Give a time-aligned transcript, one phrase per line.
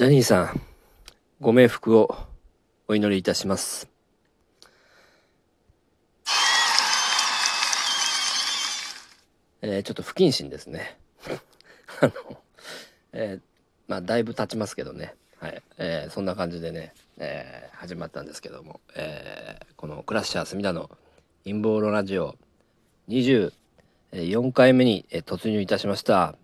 [0.00, 0.60] ジャニーさん、
[1.42, 2.16] ご冥福を
[2.88, 3.86] お祈りいたします。
[9.60, 10.96] えー、ちょっと不謹慎ですね。
[12.00, 12.12] あの、
[13.12, 13.40] えー、
[13.88, 15.14] まあ、だいぶ経ちますけどね。
[15.38, 15.62] はい。
[15.76, 20.88] えー、そんな感じでね、えー、始まったんですけども、えー、このクラッシャー隅田の
[21.44, 22.38] 陰謀論ラジオ
[23.10, 23.52] 24
[24.54, 26.36] 回目に突入いたしました。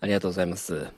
[0.00, 0.88] ありがとうございます。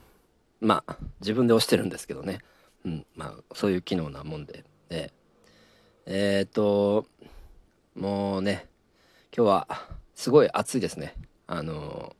[0.61, 2.39] まあ、自分で押してるんですけどね。
[2.85, 4.63] うん、まあ、そういう機能なもんで。
[4.87, 5.11] で、
[6.05, 7.05] えっ、ー、と、
[7.95, 8.65] もうね、
[9.35, 9.67] 今日は
[10.15, 11.15] すごい暑いですね。
[11.47, 12.15] あの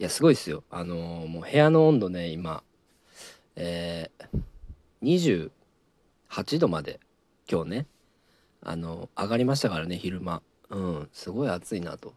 [0.00, 0.64] いや、すごいですよ。
[0.70, 2.64] あのもう部屋の温度ね、今、
[3.54, 5.50] えー、
[6.32, 6.98] 28度まで
[7.48, 7.86] 今日ね、
[8.60, 10.42] あの上がりましたからね、昼間。
[10.70, 12.14] うん、すごい暑いなと。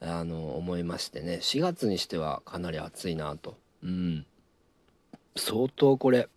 [0.00, 1.38] あの思いましてね。
[1.42, 3.56] 4月にしてはかなり暑いなと。
[3.82, 4.26] うん。
[5.36, 6.28] 相当これ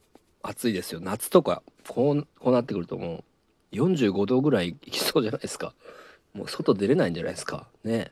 [0.41, 0.99] 暑いですよ。
[1.01, 3.23] 夏とかこうこうなってくるとも
[3.73, 5.73] う45度ぐらいいきそうじゃないですか。
[6.33, 7.67] もう外出れないんじゃないですか。
[7.83, 8.11] ね。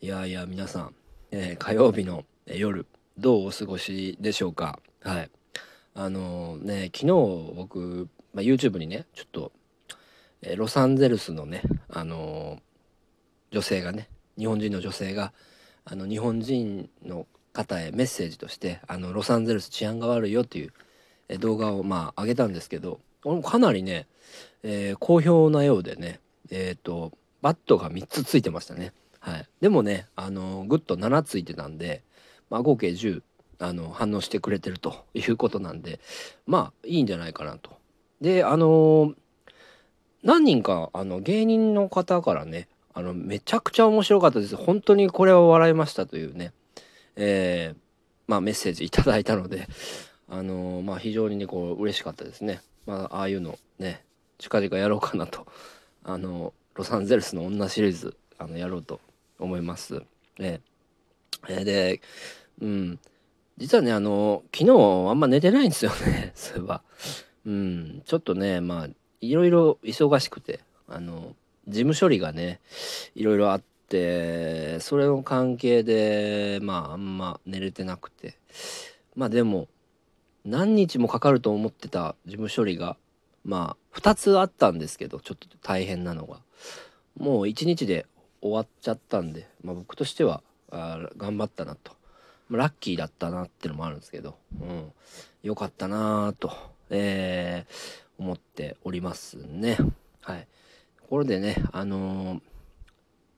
[0.00, 0.94] いやいや皆さん、
[1.30, 2.86] えー、火曜日の夜
[3.18, 4.80] どうお過ごしでしょうか。
[5.02, 5.30] はい。
[5.94, 7.06] あのー、ね昨日
[7.56, 9.52] 僕、まあ、YouTube にねちょっと、
[10.42, 12.60] えー、ロサンゼルスのねあの
[13.50, 14.08] 女性がね
[14.40, 15.32] 日本人の女性が
[15.84, 23.00] あの日本人の方へメッセージとしてあのロサンゼルス治安が悪いよっていう動画をまあ上げたんですけど
[23.44, 24.06] かなりね、
[24.62, 28.92] えー、好評なようでねえっ、ー、とバットが3つついてましたね。
[29.18, 32.02] はい、でもねあのグッと7ついてたんで、
[32.48, 33.22] まあ、合計10
[33.58, 36.00] あの反応してくれてるということなんで
[36.46, 37.72] まあいいんじゃないかなと。
[38.22, 39.12] であの
[40.22, 44.56] 何人かあの芸人の方からねあのめちゃくちゃ面白かったです。
[44.56, 46.52] 本当にこれは笑いましたというね、
[47.16, 47.76] えー、
[48.26, 49.68] まあメッセージいただいたので
[50.28, 52.62] あの、まあ非常にねこう嬉しかったですね。
[52.86, 54.04] まあああいうのね
[54.38, 55.46] 近々やろうかなと。
[56.02, 59.00] あのロサンゼルスの女シリーズあのやろうと
[59.38, 60.02] 思います。
[60.38, 60.60] ね
[61.48, 62.00] えー、で
[62.60, 62.98] うん。
[63.58, 64.70] 実はねあの昨日
[65.10, 66.82] あんま寝てないんですよね そういえば。
[67.46, 68.02] うん。
[68.04, 68.88] ちょっとねまあ
[69.20, 71.36] いろいろ忙しくてあの
[71.68, 72.60] 事務処理がね
[73.14, 78.36] いろいろあってそれの関係でまああんま寝れてなくて。
[79.16, 79.68] まあでも
[80.44, 82.96] 何日もかかると思ってた事務処理が
[83.44, 86.40] まあ2つあったんですけどちょっと大変なのが。
[87.18, 88.06] もう1日で
[88.40, 91.92] 終わっちゃったんで、まあ、僕としては頑張ったなと、
[92.48, 94.92] まあ、ラッキーだったなってのもあるんですけど、うん、
[95.42, 96.52] よかったなと、
[96.88, 99.76] えー、思っておりますね。
[100.22, 100.46] はい。
[101.10, 102.40] ところでね、あのー、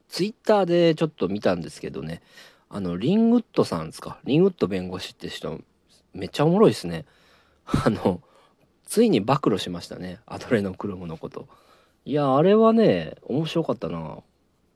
[0.08, 2.22] ツイッターでちょっと見たんですけどね、
[2.68, 4.18] あの、リングッドさんですか？
[4.24, 5.60] リングッド弁護士って人、
[6.12, 7.06] めっちゃおもろいですね。
[7.64, 8.20] あの、
[8.84, 10.20] ついに暴露しましたね。
[10.26, 11.48] アドレノクルムのこと。
[12.04, 14.18] いや、あれはね、面白かったな。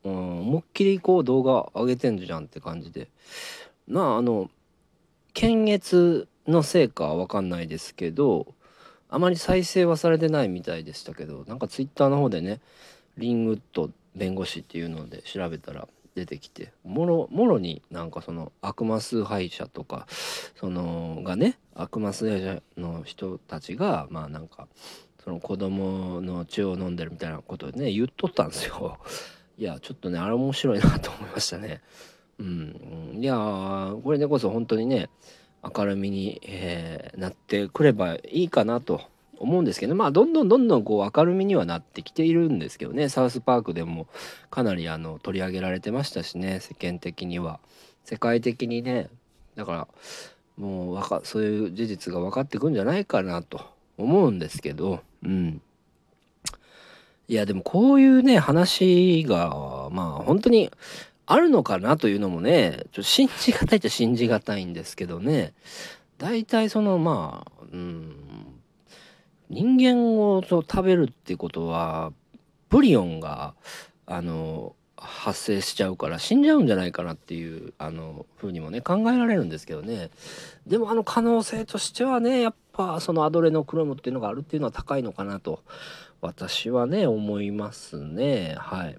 [0.05, 3.09] うん、思いっきりこう動画上げてんじゃんって感じで。
[3.87, 4.51] まあ、あの、
[5.35, 8.55] 検閲のせいかわかんないですけど、
[9.09, 12.61] あまり再生はされてないみたいでしたけどなんかツイッターの方でね
[13.17, 20.07] リングッド弁護士っていうので調べたら出てきてもろもろになんかその悪魔崇拝者とか
[20.59, 24.67] そのがね悪魔崇拝者の人たちがまあなんか
[25.23, 28.99] その子供の血を飲んでるみたいなことでね言っとったんですよ。
[29.59, 31.83] いやちょっとねあれ面白いなと思いましたね。
[32.39, 35.09] うん、いやこれでこそ本当にね
[35.75, 39.01] 明るみに、えー、なってくればいいかなと
[39.39, 44.07] 思うんですけどまあどんどんどんどんこう明るみにはなってきているんですけどねサウスパークでも
[44.51, 47.61] かなりあの取り上げられてましたしね世間的には。
[48.07, 49.09] 世界的にね
[49.57, 49.89] だから
[50.57, 53.61] もうわかそういう事実が分かってくんじゃないかなと
[53.99, 55.61] 思うんですけどうん。
[57.29, 60.71] いやでもこういうね話がまあ本当に
[61.27, 65.53] あるのかなというのもね、ちょっと信じがたいっちゃ信じがたいんですけどね、
[66.19, 68.17] 大体そのまあ、うん、
[69.51, 72.13] 人間を食べるってことは、
[72.69, 73.55] ブリオンが、
[74.07, 80.11] あの、発生しちゃうから死んじゃうんじゃないかなっていうあの風にもね考えられるんですけどね。
[80.67, 85.63] でもあの可能性としてはねやっぱそのアドレノクロムっていうのがあるっていうのは高いのかなと
[86.23, 88.57] 私はね思いますね。
[88.59, 88.97] はい。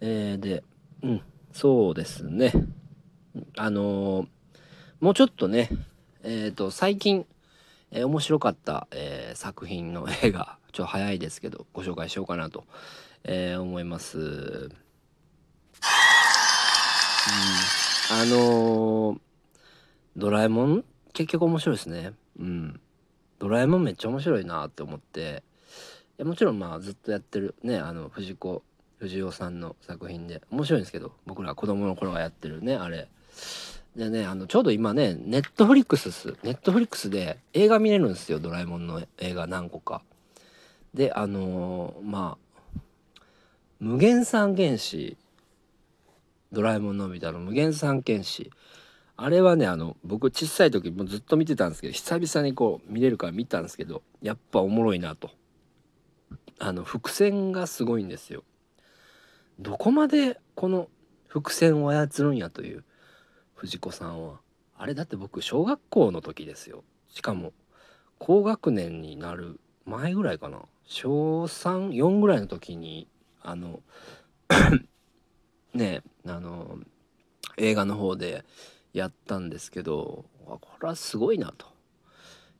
[0.00, 0.62] えー、で
[1.02, 1.22] うん、
[1.52, 2.52] そうですね。
[3.56, 4.26] あのー、
[5.00, 5.68] もうちょっとね、
[6.22, 7.26] えっ、ー、と、最近、
[7.90, 12.64] えー、面白かった、え作品の映画、ちょっと早いですけど、ご紹介しようかなと、
[13.24, 14.18] え思います。
[14.18, 14.70] うん、
[18.10, 19.20] あの、
[20.16, 22.80] ドラえもん結局面白いですねうん
[23.38, 25.42] ドラえもんめっちゃ面白いなって思って
[26.18, 28.62] もちろんまあずっとやってるねあの藤子
[28.98, 30.42] 不二雄さんの作品で。
[30.50, 33.08] 面白いんですけど僕ら子供の頃がやってるねあれ。
[33.96, 40.02] でねあのちょうど今ねネットフリックスネットフリックスで映画見れるんですよドラえもんの映画何個か。
[40.94, 42.80] であのー、まあ
[43.80, 45.16] 無限三原子
[46.52, 48.50] ドラえもんのび太の無限三原子
[49.18, 55.30] あれはねあの僕小さい時もずっと見てたんですけど久々にこう見れるから見たんですけどやっぱおもろいなと。
[56.58, 58.42] あの伏線がすごいんですよ。
[59.58, 60.88] どこまでこの
[61.28, 62.84] 伏線を操るんやという
[63.54, 64.40] 藤子さんは。
[64.78, 66.84] あれだって僕小学校の時ですよ。
[67.08, 67.52] しかも
[68.18, 70.62] 高学年になる前ぐらいかな。
[70.84, 73.08] 小34ぐらいの時に
[73.42, 73.80] あの
[75.74, 76.78] ねあの
[77.56, 78.44] 映画の方で
[78.92, 81.66] やったんですけどこれはすごいなと。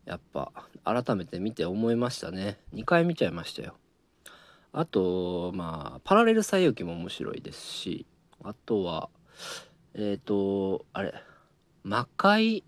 [0.06, 0.52] やっぱ
[0.84, 2.58] 改めて見て思いましたね。
[2.72, 3.76] 2回見ちゃいましたよ。
[4.78, 8.05] あとまあパラレル西遊記も面白いですし
[8.44, 9.08] あとは
[9.94, 11.14] えっ、ー、とあれ
[11.82, 12.62] 魔界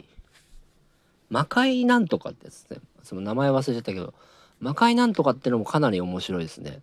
[1.29, 2.79] 魔界なんとかってやつね。
[3.03, 4.15] その名前忘れちゃったけど
[4.59, 6.81] 魔界なんとかってのもかなり面白いですね。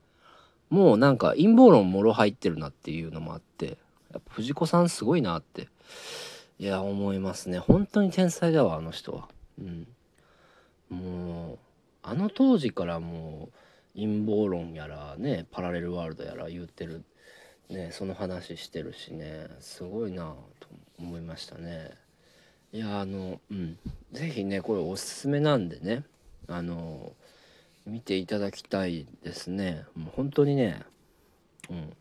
[0.70, 3.80] もうなんか陰謀論もろ入ってるなっていうのもあって
[4.14, 5.70] やっぱ藤子さんすごいなって
[6.60, 7.58] いや思いますね。
[7.58, 9.28] 本当に天才だわあの人は。
[9.60, 9.88] うん。
[10.92, 11.58] もう
[12.04, 13.65] あの当時からもう
[13.96, 17.04] 陰謀論やらねパラレルワールドやら言ってる
[17.70, 19.48] ねその話してるしね。
[19.60, 20.68] すごいなと
[21.00, 21.92] 思いましたね。
[22.74, 23.78] いやあのうん。
[24.12, 26.04] 是非ねこれおすすめなんでね
[26.48, 27.14] あの
[27.86, 29.86] 見ていただきたいですね。
[29.96, 30.82] もう本当にね
[31.70, 31.94] うん。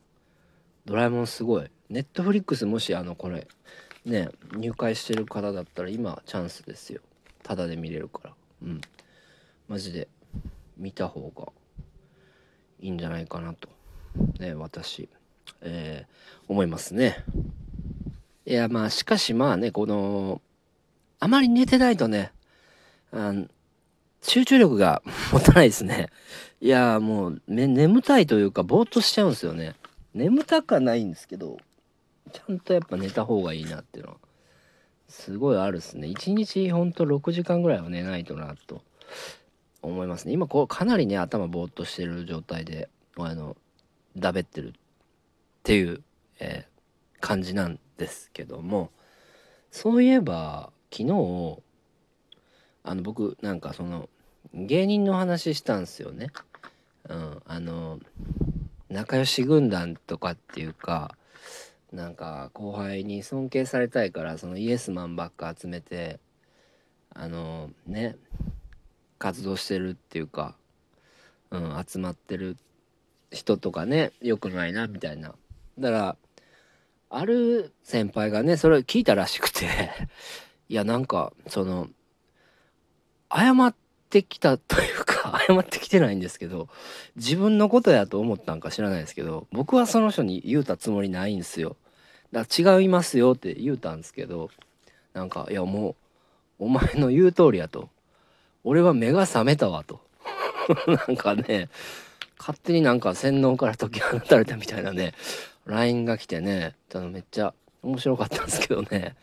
[0.84, 1.70] ドラえもんすごい。
[1.88, 3.46] ネットフリックスもしあのこれ
[4.04, 7.00] ね入会してる方だったら今チャンスですよ。
[7.42, 8.34] タダで見れるから。
[8.64, 8.80] うん。
[9.68, 10.08] マジで
[10.76, 11.52] 見た方が。
[12.84, 13.70] いいんじゃないかなと。
[14.38, 15.08] ね私。
[15.62, 17.24] えー、思いますね。
[18.44, 20.42] いやまあしかしまあねこの
[21.18, 22.30] あまり寝てないとね
[23.10, 23.32] あ
[24.20, 25.02] 集中力が
[25.32, 26.10] 持たないですね。
[26.60, 29.74] いやもう、ね、眠たいというかぼーっとしちゃうんですよね。
[30.12, 31.56] 眠たかないんですけど
[32.32, 34.18] ちゃんとやっぱ寝た方がいいなっていうのは
[35.08, 36.08] すごいあるっすね。
[36.08, 38.82] 一日ほんと6時間ぐらいは寝ないとなと。
[39.86, 43.56] 思いますね今こうかなりね頭ぼーっとしてる状態であの
[44.16, 44.72] だべってるっ
[45.62, 46.02] ていう、
[46.40, 48.90] えー、感じなんですけども
[49.70, 51.58] そういえば昨日
[52.84, 54.08] あの僕なんかその
[54.52, 56.28] 芸人の話したんすよね。
[57.08, 57.98] うん、あの
[58.88, 61.16] 仲良し軍団とかっていうか
[61.92, 66.20] なんか後輩に尊敬されたいからそのイエスマンばっか集めて
[67.10, 68.16] あのね
[69.18, 70.56] 活動してるっていうか、
[71.50, 72.56] うん、集まってる
[73.30, 75.34] 人とかねよくないなみたいな。
[75.78, 76.16] だから
[77.10, 79.90] ある先輩がねそれを聞いたらしくて
[80.68, 81.88] いやなんかその
[83.32, 83.74] 謝っ
[84.10, 86.68] てきたというか 謝ってきてないんですけど
[87.16, 91.76] 自分のことやと思ったんか知らないですけど僕はその人に言うたつもりないんですよ。
[92.32, 94.50] だから違いますよって言うたんですけど
[95.12, 95.90] なんかいやも
[96.58, 97.90] うお前の言う通りやと。
[98.64, 100.00] 俺は目が覚めたわと。
[101.08, 101.68] なんかね
[102.38, 105.12] 勝手になんか洗脳から解き放たれたみたいなね
[105.66, 106.74] LINE が来てね
[107.12, 109.16] めっちゃ面白かったんですけどね。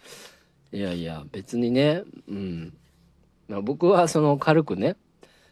[0.71, 2.73] いやいや別にねうん。
[3.63, 4.95] 僕はその軽くね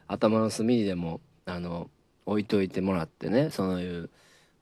[0.08, 1.90] 頭の隅にでもあの
[2.26, 4.10] 置いといてもらってねそういう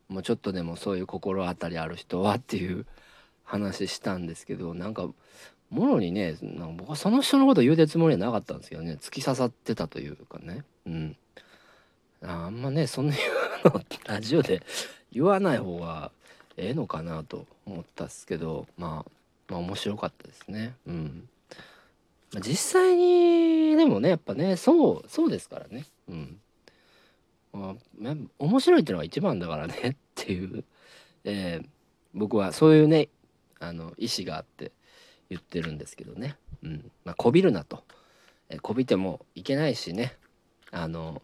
[0.09, 2.85] もうちょっとでもそういう心当たりある人はっていう
[3.43, 5.07] 話したんですけどなんか
[5.69, 6.35] もろにね
[6.77, 8.97] 僕はその人のこと言うてるつもりはなかったんですけどね。
[9.01, 10.63] 突き刺さってたというかね。
[10.85, 11.15] うん。
[12.21, 13.15] あんまねそんな
[13.65, 14.61] のラジオで
[15.11, 16.11] 言わない方が
[16.55, 19.11] ええのかなと思ったっすけどまあ
[19.49, 20.73] まあ面白かったですね。
[20.87, 21.29] うん。
[22.41, 25.85] 実際にでもねやっぱねそうそうですからね。
[26.09, 26.39] うん、
[28.39, 30.63] 面白いっていうのが一番だからねっていう、
[31.23, 31.67] えー、
[32.13, 33.09] 僕はそういうね
[33.59, 34.71] あの意思があって
[35.29, 36.91] 言ってるんですけどね、うん。
[37.05, 37.83] まあ、こびるなと、
[38.49, 40.15] え、こびてもいけないしね。
[40.71, 41.21] あの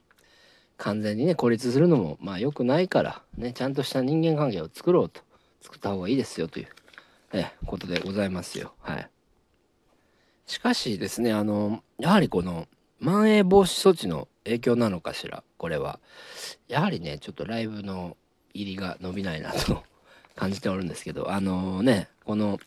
[0.78, 5.22] 完全にね孤立するのもまあ良くないからねちゃんとした人間関係を作ろうと。
[5.64, 6.68] 作った方がいいですよという、
[7.32, 8.74] え、ことでございますよ。
[8.82, 9.10] はい。
[10.46, 12.68] しかしですねあのやはりこの
[13.00, 16.02] まん延防止措置の影響なのかしらこれは。
[16.68, 18.18] やはりねちょっとライブの
[18.54, 19.84] 入りが伸びないなと
[20.36, 22.60] 感じておるんですけどあのー、ねこの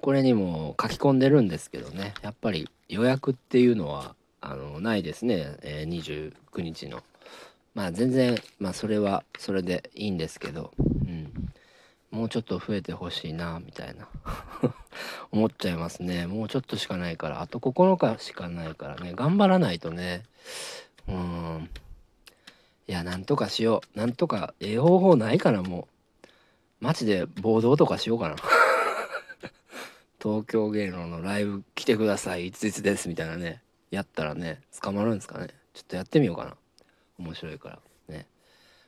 [0.00, 2.14] これにも書き込んでるんですけどね。
[2.22, 7.02] やっぱり予約っていうのはあのないですね、えー、29日の。
[7.74, 11.30] まあ全然まあそれはそれでいいんですけど、うん、
[12.10, 14.08] もうちょっと増えてほしいなみたいな。
[15.30, 16.26] 思っちゃいますね。
[16.26, 17.40] もうちょっとしかないから。
[17.40, 19.12] あと9日しかないからね。
[19.14, 20.24] 頑張らないとね。
[21.06, 21.70] うん。
[22.88, 23.98] いやなんとかしよう。
[23.98, 26.26] なんとかええ方法ないかなもう。
[26.80, 28.36] 街で暴動とかしようかな。
[30.22, 35.48] 東京芸能のライブ来てくださいいついつですみたいなねやったらね捕まるんですかね。
[35.72, 36.56] ちょっとやってみようかな。
[37.18, 37.78] 面白いから。
[38.08, 38.26] ね。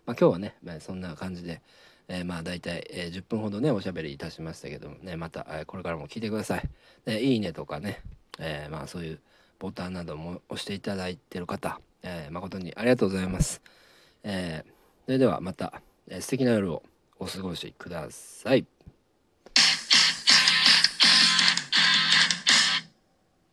[0.07, 1.61] まあ今日はね、まあ、そんな感じで、
[2.09, 6.69] えー、まあ大体、え、10分ほどねおしゃべりいたしましたけどもねまた、これからも聞いてください。
[7.05, 8.01] でいいねとかね、
[8.39, 9.21] えー、まあそういう
[9.59, 13.63] ボタンなども押していただいてる方、えー、誠にありがとうございます、
[14.25, 14.71] えー、
[15.07, 16.83] それではまた、えー、素敵な夜を
[17.19, 18.67] お過ごしください。